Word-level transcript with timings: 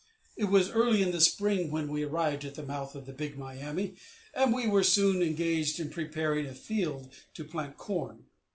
It 0.35 0.45
was 0.45 0.71
early 0.71 1.03
in 1.03 1.11
the 1.11 1.21
spring 1.21 1.69
when 1.69 1.87
we 1.91 2.01
arrived 2.01 2.43
at 2.43 2.55
the 2.55 2.63
mouth 2.65 2.95
of 2.95 3.05
the 3.05 3.13
Big 3.13 3.37
Miami, 3.37 3.97
and 4.33 4.51
we 4.51 4.65
were 4.65 4.81
soon 4.81 5.21
engaged 5.21 5.79
in 5.79 5.91
preparing 5.91 6.47
a 6.47 6.55
field 6.55 7.13
to 7.35 7.43
plant 7.43 7.77
corn. 7.77 8.25